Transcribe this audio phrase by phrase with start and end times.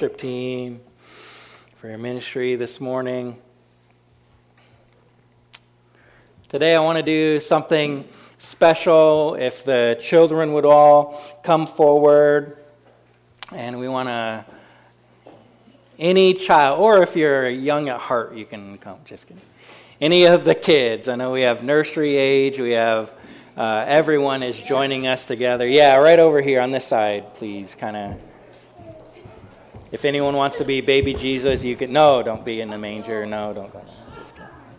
[0.00, 0.80] worship team
[1.74, 3.36] for your ministry this morning.
[6.48, 8.08] Today, I want to do something
[8.38, 9.34] special.
[9.34, 12.58] If the children would all come forward,
[13.50, 14.44] and we want to,
[15.98, 19.00] any child, or if you're young at heart, you can come.
[19.04, 19.42] Just kidding.
[20.00, 21.08] Any of the kids.
[21.08, 23.12] I know we have nursery age, we have
[23.56, 25.66] uh, everyone is joining us together.
[25.66, 28.27] Yeah, right over here on this side, please, kind of
[29.90, 31.92] if anyone wants to be baby Jesus, you can.
[31.92, 33.24] No, don't be in the manger.
[33.24, 33.82] No, don't go.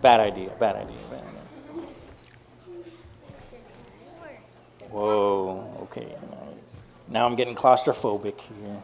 [0.02, 0.50] Bad idea.
[0.60, 0.98] Bad idea.
[1.10, 1.86] Bad idea.
[4.92, 5.80] Whoa.
[5.84, 6.16] Okay.
[7.08, 8.84] Now I'm getting claustrophobic here.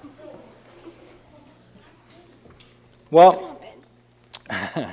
[3.11, 3.61] Well,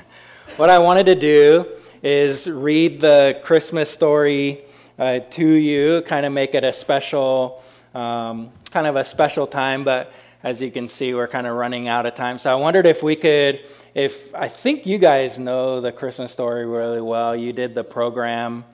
[0.56, 1.66] what I wanted to do
[2.02, 4.64] is read the Christmas story
[4.98, 7.62] uh, to you, kind of make it a special,
[7.94, 10.12] um, kind of a special time, but
[10.42, 12.38] as you can see, we're kind of running out of time.
[12.38, 13.64] So I wondered if we could,
[13.94, 17.36] if I think you guys know the Christmas story really well.
[17.36, 18.64] You did the program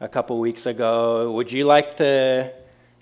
[0.00, 1.30] a couple weeks ago.
[1.32, 2.52] Would you like to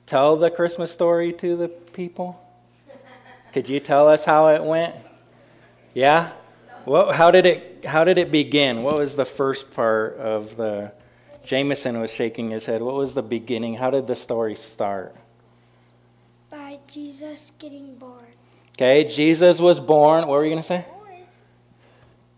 [0.06, 2.44] tell the Christmas story to the people?
[3.52, 4.94] Could you tell us how it went?
[5.94, 6.32] Yeah?
[6.84, 8.82] What, how did it how did it begin?
[8.82, 10.92] What was the first part of the
[11.48, 12.82] Jameson was shaking his head.
[12.82, 13.74] What was the beginning?
[13.74, 15.16] How did the story start?
[16.88, 18.26] Jesus getting born.
[18.72, 20.26] Okay, Jesus was born.
[20.26, 20.84] What were you going to say?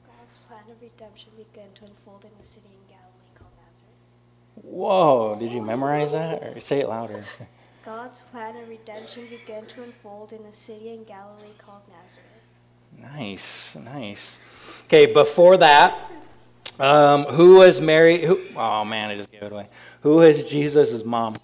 [0.07, 4.65] God's plan of redemption began to unfold in a city in Galilee called Nazareth.
[4.65, 6.43] Whoa, did you memorize that?
[6.43, 7.25] Or say it louder.
[7.85, 12.27] God's plan of redemption began to unfold in a city in Galilee called Nazareth.
[12.99, 14.39] Nice, nice.
[14.85, 16.11] Okay, before that,
[16.79, 18.25] um, who was Mary?
[18.25, 19.69] Who, oh man, I just gave it away.
[20.03, 21.37] Who is Jesus' mom?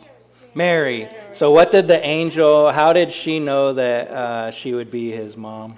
[0.56, 1.08] Mary.
[1.34, 5.36] So, what did the angel, how did she know that uh, she would be his
[5.36, 5.76] mom?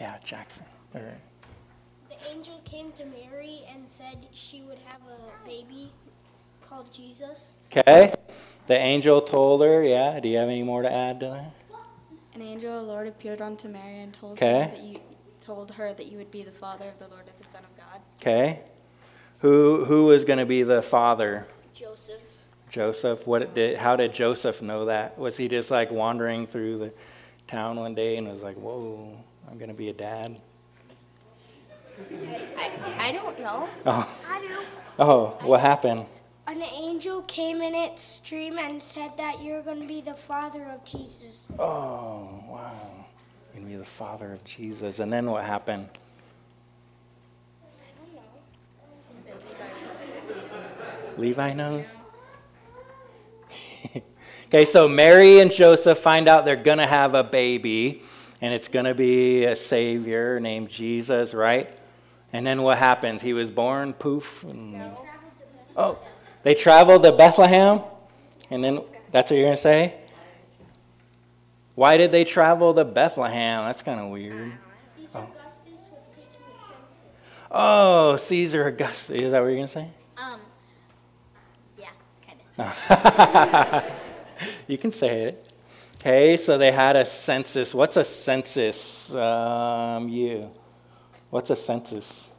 [0.00, 0.64] Yeah, Jackson.
[0.92, 1.02] The
[2.30, 5.92] angel came to Mary and said she would have a baby
[6.60, 7.54] called Jesus.
[7.76, 8.12] Okay.
[8.68, 10.20] The angel told her, yeah.
[10.20, 11.78] Do you have any more to add to that?
[12.34, 14.64] An angel of the Lord appeared unto Mary and told okay.
[14.64, 15.00] her that you
[15.40, 17.76] told her that you would be the father of the Lord of the Son of
[17.76, 18.00] God.
[18.20, 18.60] Okay.
[19.40, 21.46] Who who is going to be the father?
[21.74, 22.31] Joseph.
[22.72, 23.26] Joseph.
[23.26, 25.18] What did, how did Joseph know that?
[25.18, 26.92] Was he just like wandering through the
[27.46, 29.14] town one day and was like, "Whoa,
[29.48, 30.40] I'm going to be a dad"?
[32.56, 33.68] I, I don't know.
[33.84, 34.20] Oh.
[34.26, 34.56] I do.
[34.98, 36.06] Oh, what happened?
[36.46, 40.64] An angel came in its dream and said that you're going to be the father
[40.64, 41.48] of Jesus.
[41.58, 42.72] Oh, wow.
[43.54, 44.98] You're going to be the father of Jesus.
[44.98, 45.88] And then what happened?
[47.62, 48.14] I don't
[50.74, 51.18] know.
[51.18, 51.86] Levi knows?
[54.48, 58.02] Okay, so Mary and Joseph find out they're going to have a baby,
[58.40, 61.78] and it's going to be a Savior named Jesus, right?
[62.32, 63.22] And then what happens?
[63.22, 64.44] He was born, poof.
[64.44, 64.96] And...
[65.76, 65.98] Oh,
[66.42, 67.80] they traveled to Bethlehem?
[68.50, 68.80] And then
[69.10, 69.94] that's what you're going to say?
[71.74, 73.64] Why did they travel to Bethlehem?
[73.64, 74.52] That's kind of weird.
[75.14, 75.20] Oh.
[75.20, 77.00] Augustus was taking the census.
[77.50, 79.22] Oh, Caesar Augustus.
[79.22, 79.88] Is that what you're going to say?
[80.18, 80.40] Um,
[81.78, 81.86] yeah,
[82.26, 82.46] kind of.
[84.68, 85.52] you can say it.
[85.96, 87.74] Okay, so they had a census.
[87.74, 89.14] What's a census?
[89.14, 90.50] Um, you.
[91.30, 92.32] What's a census?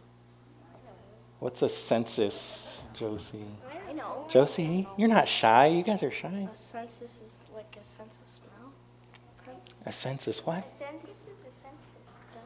[1.39, 3.45] What's a census, Josie?
[3.89, 4.25] I know.
[4.29, 5.67] Josie, you're not shy.
[5.67, 6.47] You guys are shy.
[6.49, 9.53] A census is like a census now.
[9.85, 10.59] A census, what?
[10.59, 12.13] A census is a census.
[12.33, 12.39] Duh.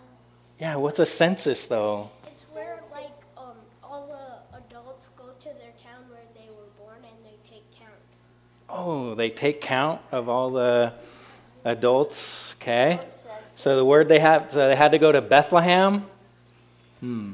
[0.60, 2.10] Yeah, what's a census though?
[2.26, 6.98] It's where like um all the adults go to their town where they were born
[7.04, 7.92] and they take count.
[8.70, 10.94] Oh, they take count of all the
[11.64, 12.56] adults.
[12.62, 13.00] Okay.
[13.56, 16.06] So the word they had, so they had to go to Bethlehem.
[17.00, 17.34] Hmm.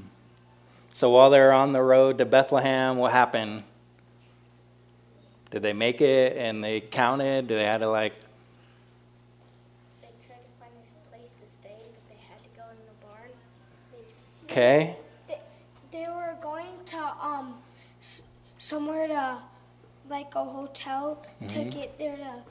[0.93, 3.63] So while they're on the road to Bethlehem, what happened?
[5.51, 7.47] Did they make it and they counted?
[7.47, 8.13] Did they had to like?
[10.01, 13.05] They tried to find a place to stay, but they had to go in the
[13.05, 13.29] barn.
[13.91, 14.95] They, Okay.
[15.27, 15.39] They,
[15.91, 17.55] they were going to um
[17.99, 18.21] s-
[18.57, 19.37] somewhere to
[20.09, 21.71] like a hotel to Mhm.
[21.71, 22.43] get there to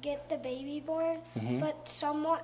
[0.00, 1.20] get the baby born.
[1.38, 1.60] Mhm.
[1.60, 2.40] But someone,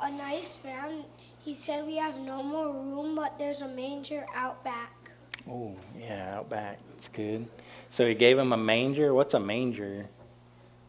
[0.00, 1.04] a nice man,
[1.44, 4.90] he said we have no more room, but there's a manger out back.
[5.50, 6.78] Oh, yeah, out back.
[6.90, 7.48] That's good.
[7.90, 9.12] So he gave him a manger.
[9.12, 10.06] What's a manger?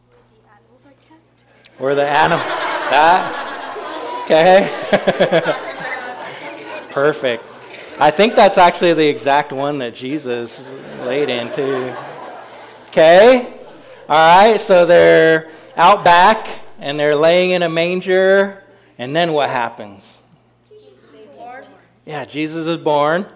[0.08, 1.78] Where the animals are kept.
[1.78, 2.46] Where the animal.
[2.90, 4.22] That?
[4.24, 4.68] Okay.
[6.70, 7.44] it's perfect.
[7.98, 10.60] I think that's actually the exact one that Jesus
[11.02, 11.94] laid into.
[12.96, 13.52] Okay.
[14.08, 14.58] All right.
[14.58, 16.48] So they're out back.
[16.78, 18.62] and they're laying in a manger.
[18.98, 20.22] And then what happens?
[22.06, 23.26] Yeah, Jesus is born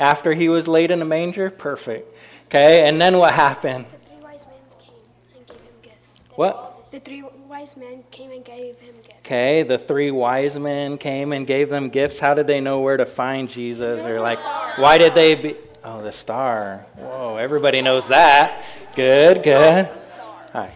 [0.00, 1.50] after he was laid in a manger.
[1.50, 2.12] Perfect.
[2.46, 3.84] Okay, and then what happened?
[3.86, 4.96] The three wise men came
[5.36, 6.24] and gave him gifts.
[6.34, 6.90] What?
[6.90, 9.18] The three wise men came and gave him gifts.
[9.20, 12.18] Okay, the three wise men came and gave them gifts.
[12.18, 14.04] How did they know where to find Jesus?
[14.04, 14.38] Or like,
[14.78, 15.56] why did they be?
[15.84, 16.86] Oh, the star.
[16.96, 18.62] Whoa, everybody knows that.
[18.96, 19.88] Good, good.
[20.52, 20.72] Hi.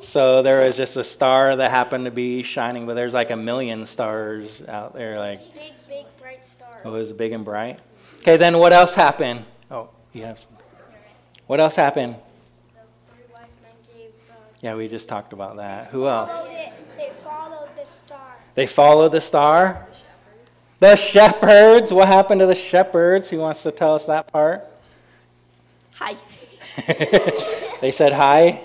[0.00, 3.36] So there was just a star that happened to be shining, but there's like a
[3.36, 5.18] million stars out there.
[5.18, 6.80] Like, Big, big, bright star.
[6.84, 7.80] oh, it was big and bright.
[8.20, 9.44] Okay, then what else happened?
[9.70, 10.52] Oh, you have some.
[11.46, 12.14] What else happened?
[12.14, 12.80] The
[13.12, 14.10] three wise men gave.
[14.30, 15.88] Uh, Yeah, we just talked about that.
[15.88, 16.30] Who else?
[16.96, 18.36] They followed the star.
[18.54, 19.86] They followed the star.
[20.80, 21.92] The shepherds.
[21.92, 23.28] What happened to the shepherds?
[23.28, 24.66] Who wants to tell us that part?
[25.92, 26.16] Hi.
[27.82, 28.64] they said hi.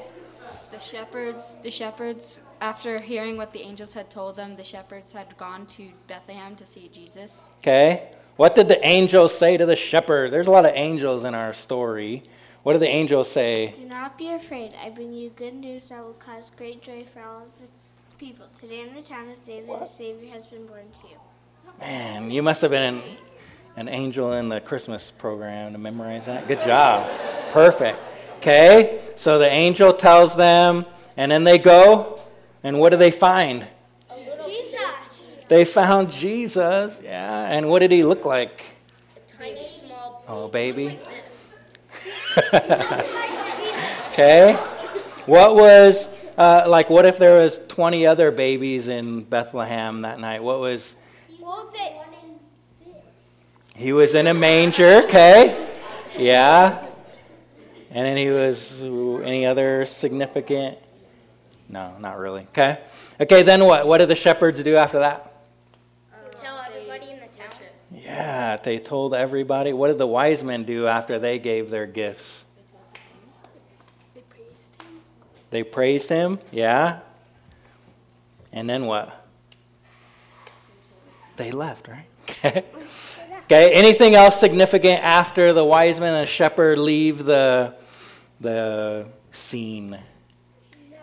[0.72, 5.36] The shepherds, the shepherds, after hearing what the angels had told them, the shepherds had
[5.36, 7.50] gone to Bethlehem to see Jesus.
[7.60, 8.12] Okay.
[8.38, 10.32] What did the angels say to the shepherd?
[10.32, 12.24] There's a lot of angels in our story.
[12.64, 13.74] What did the angels say?
[13.76, 14.74] Do not be afraid.
[14.82, 17.68] I bring you good news that will cause great joy for all the
[18.18, 18.48] people.
[18.58, 21.18] Today in the town of David, a Savior has been born to you.
[21.80, 23.02] Man, you must have been an,
[23.76, 26.48] an angel in the Christmas program to memorize that.
[26.48, 27.10] Good job.
[27.52, 28.00] Perfect.
[28.38, 29.02] Okay.
[29.16, 30.86] So the angel tells them,
[31.18, 32.22] and then they go,
[32.64, 33.68] and what do they find?
[34.46, 35.36] Jesus!
[35.48, 37.00] They found Jesus.
[37.04, 37.50] Yeah.
[37.50, 38.64] And what did he look like?
[39.16, 40.24] A tiny, small.
[40.28, 41.00] Oh, baby.
[44.12, 44.54] okay.
[45.26, 46.90] What was uh, like?
[46.90, 50.44] What if there was twenty other babies in Bethlehem that night?
[50.44, 50.96] What was?
[51.46, 51.96] Well, they.
[53.76, 55.04] He was in a manger.
[55.04, 55.70] Okay.
[56.18, 56.84] Yeah.
[57.92, 60.80] And then he was any other significant?
[61.70, 62.42] No, not really.
[62.50, 62.80] Okay.
[63.22, 63.44] Okay.
[63.44, 63.86] Then what?
[63.86, 65.34] What did the shepherds do after that?
[66.14, 67.50] Um, Tell everybody in the town.
[67.92, 69.72] Yeah, they told everybody.
[69.72, 72.44] What did the wise men do after they gave their gifts?
[74.16, 74.88] They praised him.
[75.52, 77.02] They praised him, yeah.
[78.52, 79.25] And then what?
[81.38, 82.06] They left, right?
[82.28, 82.64] Okay.
[83.46, 83.72] Okay.
[83.74, 87.76] Anything else significant after the wise men and the shepherd leave the
[88.42, 90.00] the scene?
[90.90, 90.98] No.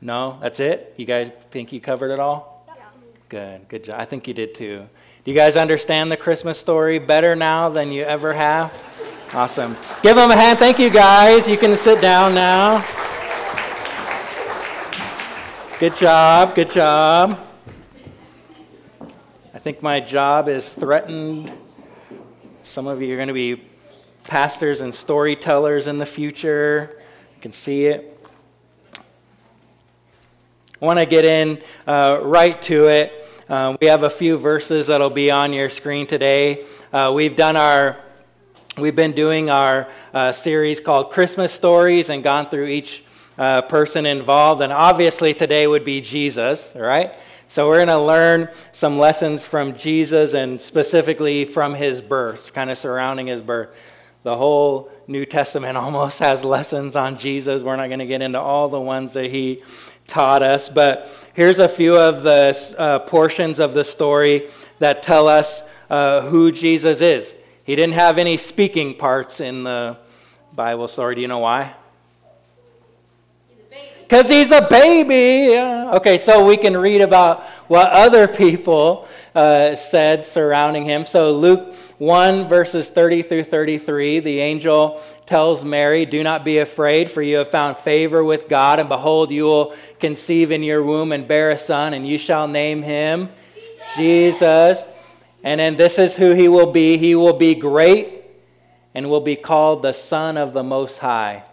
[0.00, 0.94] No, that's it.
[0.96, 2.64] You guys think you covered it all?
[2.68, 2.84] Yeah.
[3.28, 3.96] Good, good job.
[3.98, 4.86] I think you did too.
[5.24, 8.72] Do you guys understand the Christmas story better now than you ever have?
[9.32, 9.76] Awesome.
[10.02, 10.60] Give them a hand.
[10.60, 11.48] Thank you, guys.
[11.48, 12.84] You can sit down now.
[15.80, 17.40] Good job, good job.
[19.62, 21.52] Think my job is threatened.
[22.64, 23.62] Some of you are going to be
[24.24, 26.96] pastors and storytellers in the future.
[27.36, 28.26] You can see it.
[28.96, 33.12] I want to get in uh, right to it.
[33.48, 36.64] Uh, we have a few verses that'll be on your screen today.
[36.92, 38.00] Uh, we've done our,
[38.78, 43.04] we've been doing our uh, series called Christmas Stories and gone through each
[43.38, 44.62] uh, person involved.
[44.62, 47.12] And obviously today would be Jesus, right?
[47.48, 52.70] So we're going to learn some lessons from Jesus and specifically from his birth, kind
[52.70, 53.76] of surrounding his birth.
[54.22, 57.62] The whole New Testament almost has lessons on Jesus.
[57.62, 59.62] We're not going to get into all the ones that he
[60.06, 64.48] taught us, but here's a few of the uh, portions of the story
[64.78, 67.34] that tell us uh, who Jesus is.
[67.64, 69.98] He didn't have any speaking parts in the
[70.54, 71.14] Bible story.
[71.14, 71.74] Do you know why?
[74.12, 75.56] Because he's a baby.
[75.56, 81.06] Okay, so we can read about what other people uh, said surrounding him.
[81.06, 87.10] So, Luke 1, verses 30 through 33, the angel tells Mary, Do not be afraid,
[87.10, 91.12] for you have found favor with God, and behold, you will conceive in your womb
[91.12, 93.30] and bear a son, and you shall name him
[93.96, 94.78] Jesus.
[95.42, 98.24] And then this is who he will be He will be great
[98.94, 101.44] and will be called the Son of the Most High.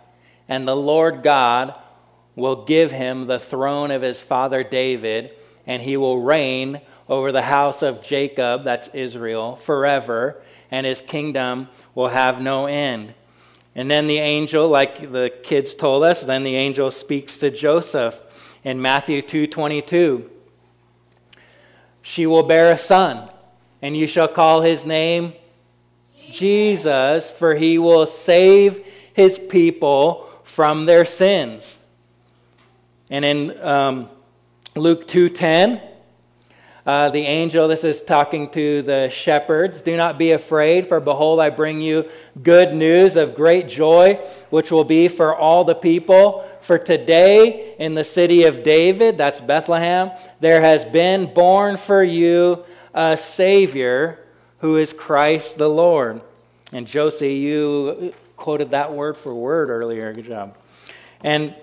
[0.50, 1.74] And the Lord God
[2.39, 5.36] will give him the throne of his father David,
[5.67, 10.41] and he will reign over the house of Jacob, that's Israel, forever,
[10.72, 13.13] and his kingdom will have no end.
[13.75, 18.19] And then the angel, like the kids told us, then the angel speaks to Joseph
[18.63, 20.29] in Matthew 2:22.
[22.01, 23.29] She will bear a son,
[23.81, 25.34] and you shall call his name
[26.29, 31.78] Jesus, for he will save his people from their sins.
[33.10, 34.10] And in um,
[34.75, 35.82] Luke 2:10,
[36.86, 41.39] uh, the angel, this is talking to the shepherds, do not be afraid, for behold,
[41.39, 42.10] I bring you
[42.42, 44.16] good news of great joy,
[44.50, 46.50] which will be for all the people.
[46.62, 52.63] For today, in the city of David, that's Bethlehem, there has been born for you
[52.94, 54.20] a Savior
[54.60, 56.22] who is Christ the Lord.
[56.72, 60.13] And Josie, you quoted that word for word earlier.
[60.13, 60.56] Good job.
[61.22, 61.56] And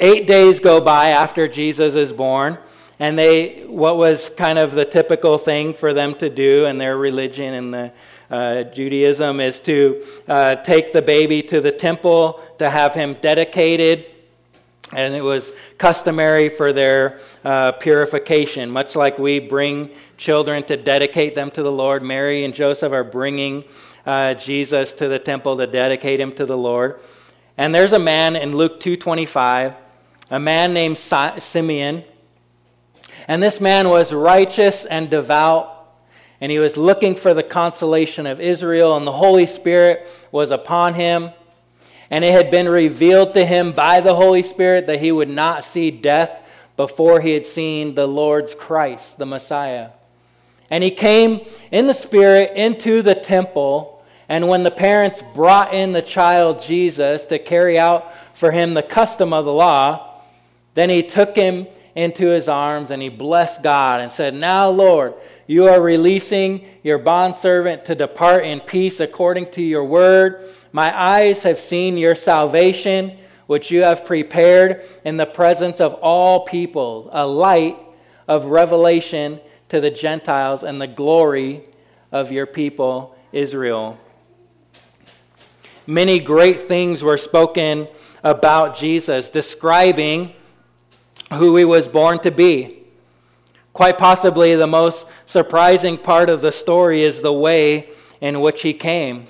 [0.00, 2.58] eight days go by after Jesus is born.
[2.98, 6.96] And they, what was kind of the typical thing for them to do in their
[6.96, 7.92] religion and the
[8.30, 14.06] uh, Judaism is to uh, take the baby to the temple to have him dedicated.
[14.92, 21.34] And it was customary for their uh, purification, much like we bring children to dedicate
[21.34, 22.02] them to the Lord.
[22.02, 23.64] Mary and Joseph are bringing
[24.06, 27.00] uh, Jesus to the temple to dedicate him to the Lord.
[27.56, 29.74] And there's a man in Luke 2:25,
[30.30, 32.04] a man named Simeon
[33.26, 35.70] and this man was righteous and devout,
[36.40, 40.94] and he was looking for the consolation of Israel, and the Holy Spirit was upon
[40.94, 41.30] him.
[42.10, 45.64] And it had been revealed to him by the Holy Spirit that he would not
[45.64, 46.42] see death
[46.76, 49.90] before he had seen the Lord's Christ, the Messiah.
[50.70, 51.40] And he came
[51.70, 54.04] in the Spirit into the temple.
[54.28, 58.82] And when the parents brought in the child Jesus to carry out for him the
[58.82, 60.13] custom of the law,
[60.74, 65.14] then he took him into his arms and he blessed God and said, Now, Lord,
[65.46, 70.50] you are releasing your bondservant to depart in peace according to your word.
[70.72, 73.16] My eyes have seen your salvation,
[73.46, 77.76] which you have prepared in the presence of all peoples, a light
[78.26, 81.62] of revelation to the Gentiles and the glory
[82.10, 83.98] of your people, Israel.
[85.86, 87.86] Many great things were spoken
[88.24, 90.32] about Jesus, describing
[91.34, 92.84] who he was born to be.
[93.72, 97.88] Quite possibly, the most surprising part of the story is the way
[98.20, 99.24] in which he came.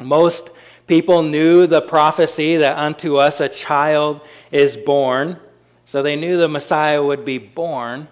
[0.00, 0.50] Most
[0.86, 5.38] people knew the prophecy that unto us a child is born,
[5.84, 8.08] so they knew the Messiah would be born.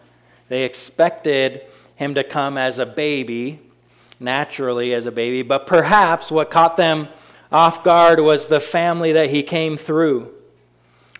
[0.48, 1.62] They expected
[1.96, 3.60] him to come as a baby,
[4.20, 7.08] naturally as a baby, but perhaps what caught them
[7.50, 10.32] off guard was the family that he came through.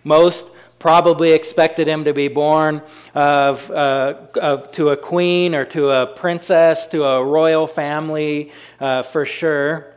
[0.03, 2.81] Most probably expected him to be born
[3.13, 9.03] of, uh, of, to a queen or to a princess, to a royal family uh,
[9.03, 9.93] for sure.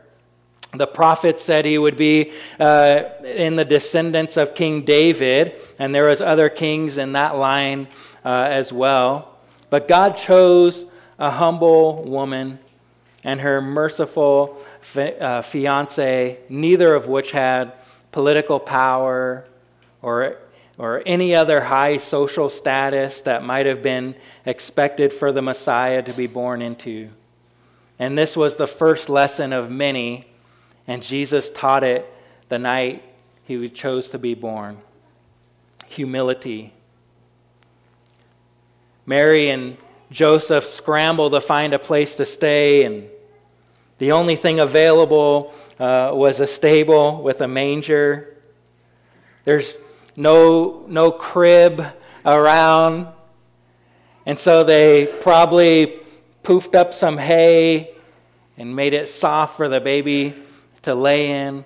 [0.73, 6.05] The prophet said he would be uh, in the descendants of King David, and there
[6.05, 7.87] was other kings in that line
[8.25, 9.37] uh, as well.
[9.69, 10.85] But God chose
[11.19, 12.59] a humble woman
[13.23, 17.73] and her merciful fi- uh, fiance, neither of which had
[18.11, 19.45] political power
[20.01, 20.37] or
[20.77, 24.15] or any other high social status that might have been
[24.45, 27.09] expected for the Messiah to be born into.
[27.99, 30.25] And this was the first lesson of many,
[30.87, 32.11] and Jesus taught it
[32.49, 33.03] the night
[33.45, 34.79] he chose to be born
[35.87, 36.73] humility.
[39.05, 39.77] Mary and
[40.11, 43.09] Joseph scramble to find a place to stay, and
[43.99, 48.37] the only thing available uh, was a stable with a manger.
[49.45, 49.75] There's
[50.15, 51.83] no, no crib
[52.25, 53.07] around.
[54.25, 55.99] And so they probably
[56.43, 57.95] poofed up some hay
[58.57, 60.35] and made it soft for the baby
[60.83, 61.65] to lay in.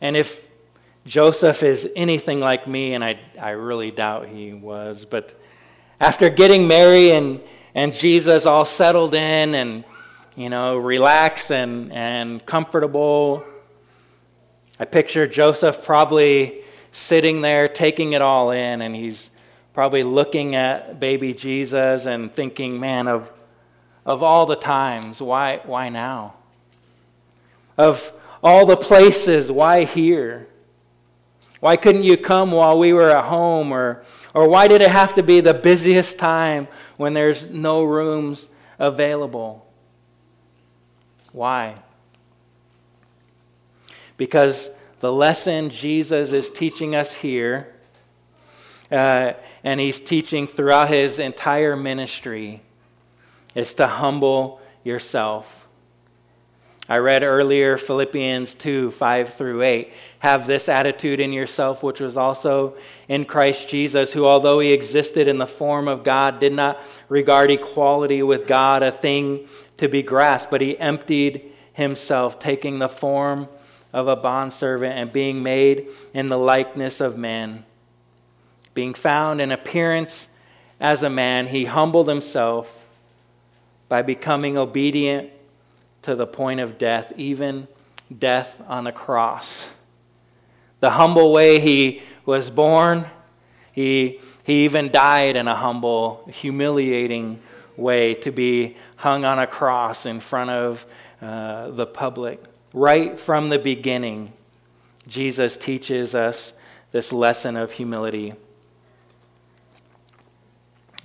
[0.00, 0.46] And if
[1.06, 5.38] Joseph is anything like me, and I, I really doubt he was, but
[6.00, 7.40] after getting Mary and,
[7.74, 9.84] and Jesus all settled in and,
[10.34, 13.42] you know, relaxed and, and comfortable,
[14.78, 19.30] I picture Joseph probably sitting there taking it all in, and he's
[19.72, 23.32] probably looking at baby Jesus and thinking, man, of,
[24.04, 26.34] of all the times, why, why now?
[27.76, 30.48] Of all the places, why here?
[31.60, 33.72] Why couldn't you come while we were at home?
[33.72, 34.04] Or,
[34.34, 39.66] or why did it have to be the busiest time when there's no rooms available?
[41.32, 41.76] Why?
[44.16, 44.70] Because
[45.00, 47.72] the lesson Jesus is teaching us here,
[48.90, 49.32] uh,
[49.62, 52.62] and he's teaching throughout his entire ministry,
[53.54, 55.66] is to humble yourself.
[56.88, 59.92] I read earlier Philippians 2 5 through 8.
[60.20, 62.76] Have this attitude in yourself, which was also
[63.08, 67.50] in Christ Jesus, who, although he existed in the form of God, did not regard
[67.50, 73.48] equality with God a thing to be grasped, but he emptied himself, taking the form
[73.96, 77.64] of a bondservant and being made in the likeness of man.
[78.74, 80.28] being found in appearance
[80.78, 82.84] as a man, he humbled himself
[83.88, 85.30] by becoming obedient
[86.02, 87.66] to the point of death, even
[88.18, 89.70] death on the cross.
[90.80, 93.06] The humble way he was born,
[93.72, 97.40] he, he even died in a humble, humiliating
[97.78, 100.84] way to be hung on a cross in front of
[101.22, 102.44] uh, the public.
[102.76, 104.34] Right from the beginning,
[105.08, 106.52] Jesus teaches us
[106.92, 108.34] this lesson of humility.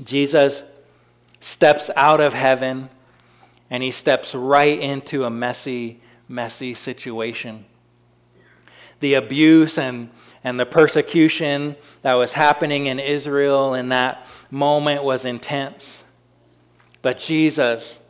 [0.03, 0.65] Jesus
[1.39, 2.89] steps out of heaven
[3.69, 7.63] and he steps right into a messy, messy situation.
[8.99, 10.09] The abuse and,
[10.43, 16.03] and the persecution that was happening in Israel in that moment was intense.
[17.01, 18.01] But Jesus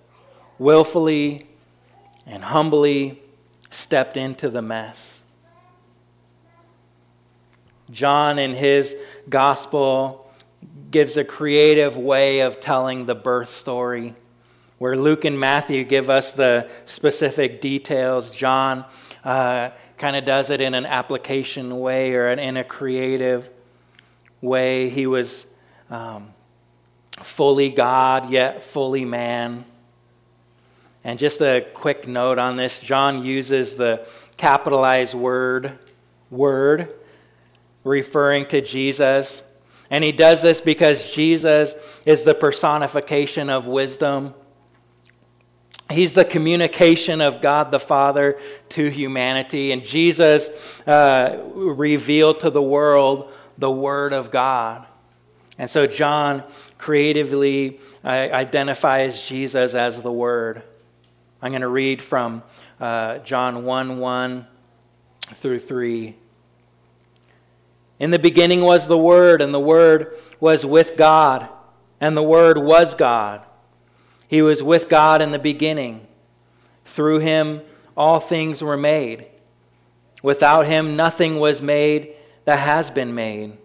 [0.57, 1.45] willfully
[2.25, 3.21] and humbly
[3.71, 5.21] stepped into the mess.
[7.89, 8.95] John, in his
[9.27, 10.31] gospel,
[10.91, 14.13] gives a creative way of telling the birth story.
[14.77, 18.85] Where Luke and Matthew give us the specific details, John
[19.23, 23.49] uh, kind of does it in an application way or in a creative
[24.41, 24.89] way.
[24.89, 25.45] He was
[25.89, 26.31] um,
[27.21, 29.65] fully God, yet fully man.
[31.03, 34.05] And just a quick note on this John uses the
[34.37, 35.79] capitalized word,
[36.29, 36.93] word,
[37.83, 39.43] referring to Jesus.
[39.89, 44.33] And he does this because Jesus is the personification of wisdom.
[45.89, 48.39] He's the communication of God the Father
[48.69, 49.71] to humanity.
[49.71, 50.49] And Jesus
[50.87, 54.85] uh, revealed to the world the Word of God.
[55.57, 56.43] And so John
[56.77, 60.63] creatively uh, identifies Jesus as the Word.
[61.41, 62.43] I'm going to read from
[62.79, 64.47] uh, John 1 1
[65.35, 66.15] through 3.
[67.99, 71.47] In the beginning was the Word, and the Word was with God,
[71.99, 73.43] and the Word was God.
[74.27, 76.07] He was with God in the beginning.
[76.85, 77.61] Through him,
[77.97, 79.25] all things were made.
[80.23, 82.13] Without him, nothing was made
[82.45, 83.57] that has been made.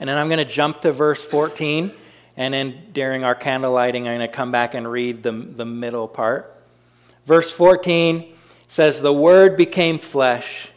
[0.00, 1.92] And then I'm going to jump to verse 14,
[2.36, 5.64] and then during our candle lighting, I'm going to come back and read the, the
[5.64, 6.62] middle part.
[7.26, 8.34] Verse 14
[8.68, 10.68] says, The Word became flesh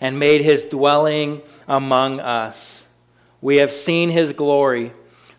[0.00, 2.84] and made his dwelling among us.
[3.40, 4.92] We have seen his glory,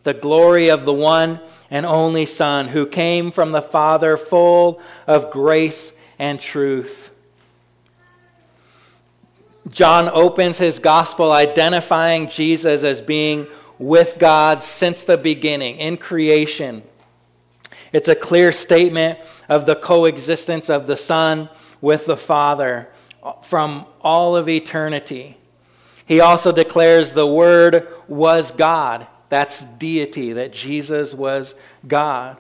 [0.04, 5.32] the glory of the one and only Son, who came from the Father full of
[5.32, 7.12] grace and truth.
[9.70, 16.84] John opens his gospel identifying Jesus as being with God since the beginning, in creation.
[17.92, 21.50] It's a clear statement of the coexistence of the Son
[21.82, 22.90] with the Father
[23.42, 25.38] from all of eternity.
[26.06, 29.08] He also declares the Word was God.
[29.30, 31.56] That's deity, that Jesus was
[31.88, 32.38] God.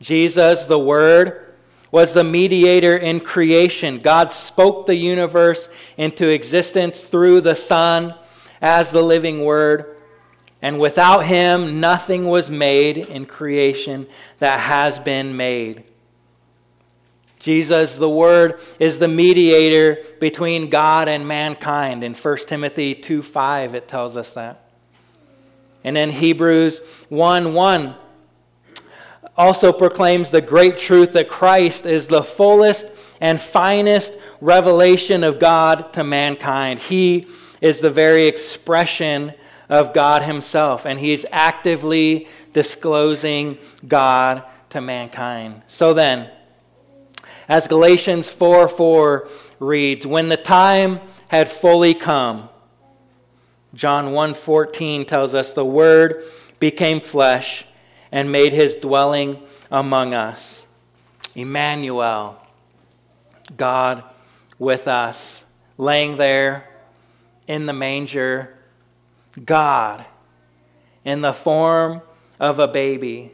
[0.00, 1.54] Jesus, the Word,
[1.92, 4.00] was the mediator in creation.
[4.00, 8.14] God spoke the universe into existence through the Son
[8.60, 9.89] as the living Word.
[10.62, 14.06] And without him, nothing was made in creation
[14.38, 15.84] that has been made.
[17.38, 22.04] Jesus, the Word, is the mediator between God and mankind.
[22.04, 24.68] In 1 Timothy 2 5, it tells us that.
[25.82, 27.94] And in Hebrews 1 1,
[29.38, 32.86] also proclaims the great truth that Christ is the fullest
[33.22, 36.78] and finest revelation of God to mankind.
[36.78, 37.26] He
[37.62, 39.32] is the very expression
[39.70, 43.56] of God Himself, and He's actively disclosing
[43.88, 45.62] God to mankind.
[45.66, 46.30] So then,
[47.48, 49.28] as Galatians 4 4
[49.58, 52.50] reads, when the time had fully come,
[53.74, 56.24] John 1:14 tells us the word
[56.58, 57.64] became flesh
[58.10, 60.66] and made his dwelling among us.
[61.34, 62.36] Emmanuel,
[63.56, 64.02] God
[64.58, 65.44] with us,
[65.78, 66.68] laying there
[67.46, 68.56] in the manger,
[69.44, 70.04] God
[71.04, 72.02] in the form
[72.38, 73.32] of a baby.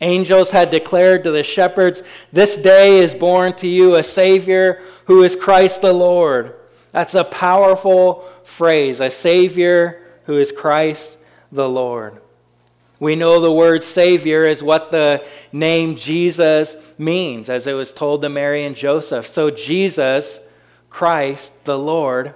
[0.00, 2.02] Angels had declared to the shepherds,
[2.32, 6.54] This day is born to you a Savior who is Christ the Lord.
[6.92, 11.16] That's a powerful phrase, a Savior who is Christ
[11.50, 12.20] the Lord.
[13.00, 18.22] We know the word Savior is what the name Jesus means, as it was told
[18.22, 19.26] to Mary and Joseph.
[19.26, 20.40] So Jesus,
[20.90, 22.34] Christ the Lord,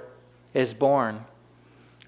[0.55, 1.25] is born.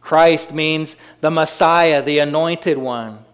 [0.04, 3.24] Christ means the Messiah, the anointed one.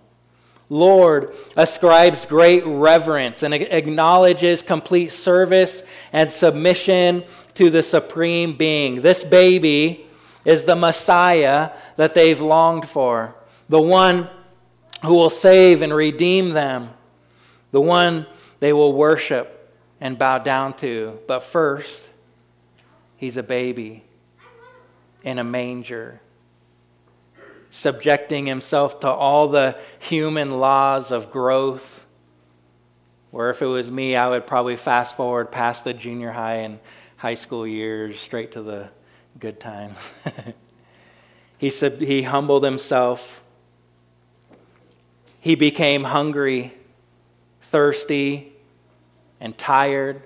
[0.68, 9.02] Lord ascribes great reverence and acknowledges complete service and submission to the supreme being.
[9.02, 10.06] This baby
[10.44, 13.34] is the Messiah that they've longed for.
[13.70, 14.28] the one
[15.04, 16.90] who will save and redeem them,
[17.70, 18.26] the one
[18.58, 21.18] they will worship and bow down to.
[21.26, 22.10] But first,
[23.16, 24.02] he's a baby
[25.22, 26.20] in a manger,
[27.70, 32.04] subjecting himself to all the human laws of growth.
[33.30, 36.80] Where if it was me, I would probably fast forward past the junior high and
[37.16, 38.88] high school years straight to the
[39.38, 39.96] good times.
[41.58, 43.42] he, said he humbled himself.
[45.38, 46.74] He became hungry,
[47.62, 48.52] thirsty,
[49.38, 50.22] and tired.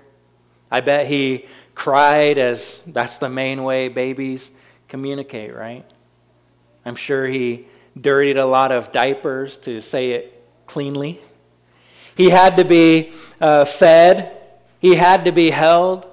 [0.71, 4.51] I bet he cried, as that's the main way babies
[4.89, 5.85] communicate, right?
[6.85, 7.67] I'm sure he
[8.01, 11.21] dirtied a lot of diapers to say it cleanly.
[12.17, 14.37] He had to be uh, fed,
[14.79, 16.07] he had to be held,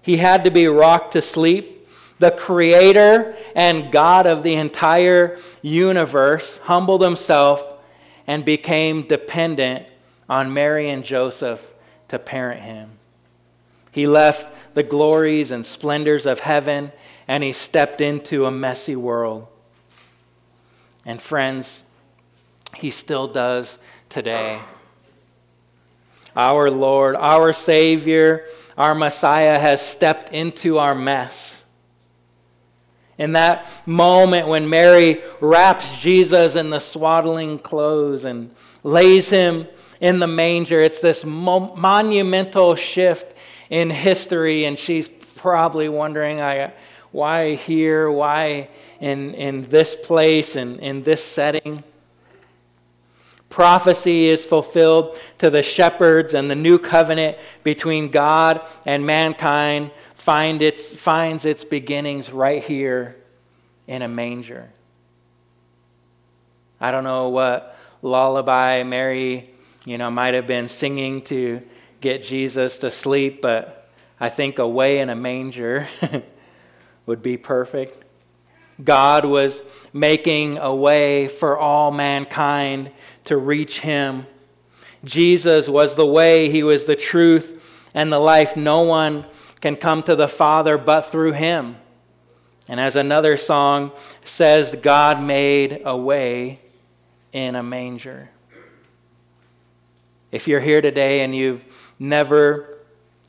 [0.00, 1.88] he had to be rocked to sleep.
[2.18, 7.62] The creator and God of the entire universe humbled himself
[8.26, 9.86] and became dependent
[10.28, 11.74] on Mary and Joseph
[12.08, 12.90] to parent him.
[13.90, 16.92] He left the glories and splendors of heaven
[17.26, 19.46] and he stepped into a messy world.
[21.06, 21.84] And friends,
[22.76, 24.60] he still does today.
[26.36, 31.62] Our Lord, our Savior, our Messiah has stepped into our mess.
[33.16, 39.68] In that moment when Mary wraps Jesus in the swaddling clothes and lays him
[40.00, 43.36] in the manger, it's this mo- monumental shift
[43.70, 46.72] in history, and she's probably wondering, I,
[47.14, 48.10] why here?
[48.10, 51.84] Why in, in this place and in, in this setting?
[53.48, 60.60] Prophecy is fulfilled to the shepherds, and the new covenant between God and mankind find
[60.60, 63.14] its, finds its beginnings right here
[63.86, 64.70] in a manger.
[66.80, 69.52] I don't know what lullaby Mary,
[69.84, 71.62] you know, might have been singing to
[72.00, 75.86] get Jesus to sleep, but I think away in a manger
[77.06, 78.02] would be perfect.
[78.82, 79.62] God was
[79.92, 82.90] making a way for all mankind
[83.24, 84.26] to reach Him.
[85.04, 87.62] Jesus was the way, He was the truth
[87.94, 88.56] and the life.
[88.56, 89.26] No one
[89.60, 91.76] can come to the Father but through Him.
[92.68, 93.92] And as another song
[94.24, 96.60] says, God made a way
[97.32, 98.30] in a manger.
[100.32, 101.62] If you're here today and you've
[101.98, 102.78] never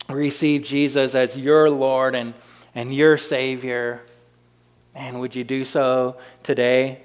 [0.10, 2.34] received Jesus as your Lord and,
[2.76, 4.02] and your Savior,
[4.94, 7.02] And would you do so today?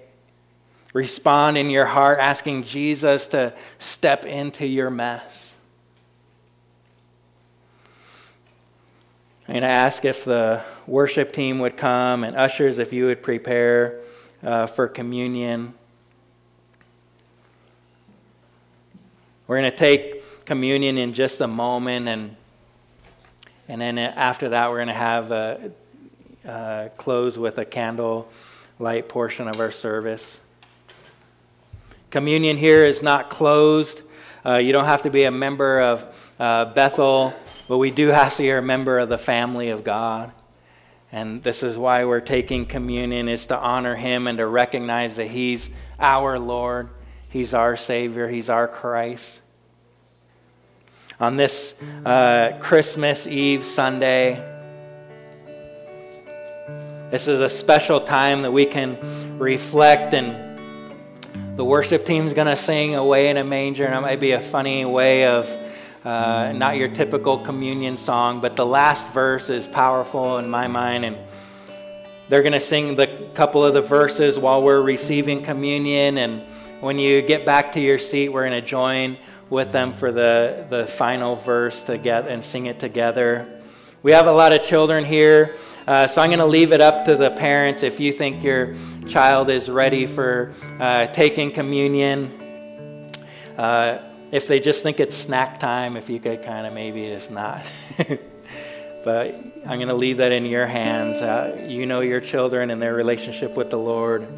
[0.93, 5.53] Respond in your heart, asking Jesus to step into your mess.
[9.47, 13.23] I'm going to ask if the worship team would come and ushers, if you would
[13.23, 14.01] prepare
[14.45, 15.75] uh, for communion.
[19.49, 22.37] We're going to take communion in just a moment, and,
[23.71, 25.71] and then after that, we're going to have a,
[26.45, 28.29] uh, close with a candle
[28.81, 30.41] light portion of our service.
[32.11, 34.03] Communion here is not closed.
[34.45, 36.05] Uh, you don't have to be a member of
[36.41, 37.33] uh, Bethel,
[37.69, 40.33] but we do have to be a member of the family of God.
[41.13, 45.29] And this is why we're taking communion is to honor him and to recognize that
[45.29, 46.89] he's our Lord,
[47.29, 49.43] he's our Savior, he's our Christ.
[51.21, 51.75] On this
[52.07, 54.43] uh, Christmas Eve Sunday,
[57.11, 62.57] this is a special time that we can reflect and the worship team's going to
[62.57, 65.47] sing Away in a Manger, and it might be a funny way of
[66.07, 71.05] uh, not your typical communion song, but the last verse is powerful in my mind,
[71.05, 71.19] and
[72.31, 76.43] they're going to sing the couple of the verses while we're receiving communion, and
[76.83, 79.19] when you get back to your seat, we're going to join
[79.51, 83.61] with them for the, the final verse together and sing it together.
[84.03, 85.57] We have a lot of children here.
[85.87, 88.77] Uh, so I'm going to leave it up to the parents if you think your
[89.09, 93.11] child is ready for uh, taking communion.
[93.59, 93.99] Uh,
[94.31, 97.67] if they just think it's snack time, if you could kind of maybe it's not.
[99.05, 99.35] but
[99.67, 101.23] I'm going to leave that in your hands.
[101.23, 104.29] Uh, you know your children and their relationship with the Lord.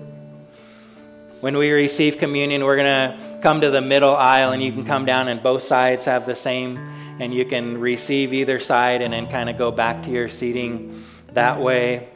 [1.43, 4.85] When we receive communion, we're going to come to the middle aisle, and you can
[4.85, 6.79] come down, and both sides have the same,
[7.19, 11.03] and you can receive either side and then kind of go back to your seating
[11.33, 12.09] that way.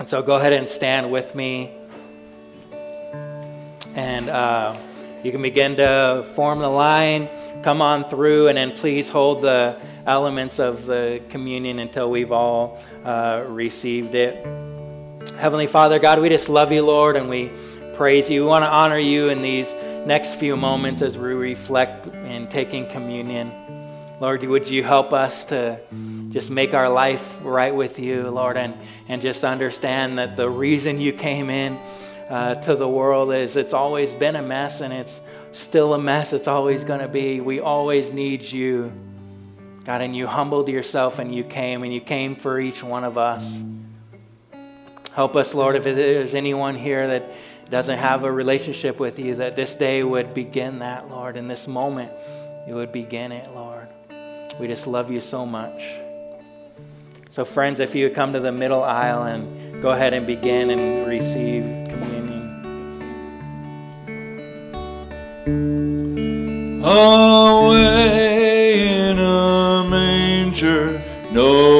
[0.00, 1.70] And so go ahead and stand with me.
[3.94, 4.76] And uh,
[5.22, 7.28] you can begin to form the line,
[7.62, 12.82] come on through, and then please hold the elements of the communion until we've all
[13.04, 14.44] uh, received it.
[15.36, 17.52] Heavenly Father, God, we just love you, Lord, and we
[17.98, 18.42] praise you.
[18.42, 19.74] We want to honor you in these
[20.06, 23.50] next few moments as we reflect in taking communion.
[24.20, 25.80] Lord, would you help us to
[26.30, 28.72] just make our life right with you, Lord, and,
[29.08, 31.76] and just understand that the reason you came in
[32.30, 36.32] uh, to the world is it's always been a mess and it's still a mess.
[36.32, 37.40] It's always going to be.
[37.40, 38.92] We always need you.
[39.82, 43.18] God, and you humbled yourself and you came, and you came for each one of
[43.18, 43.60] us.
[45.14, 47.28] Help us, Lord, if there's anyone here that
[47.70, 51.36] doesn't have a relationship with you, that this day would begin that, Lord.
[51.36, 52.10] In this moment,
[52.66, 53.88] you would begin it, Lord.
[54.58, 55.82] We just love you so much.
[57.30, 60.70] So, friends, if you would come to the middle aisle and go ahead and begin
[60.70, 62.18] and receive communion.
[66.82, 68.30] Away
[69.10, 71.77] in a manger, no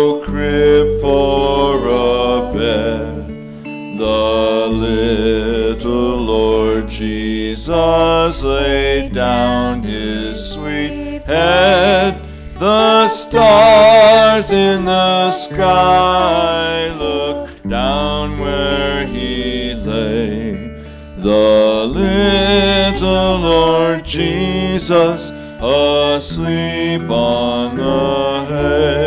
[7.69, 12.19] Jesus laid down his sweet head.
[12.59, 20.83] The stars in the sky look down where he lay.
[21.19, 28.98] The little Lord Jesus asleep on the hay.